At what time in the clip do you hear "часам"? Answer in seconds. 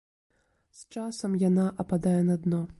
0.95-1.37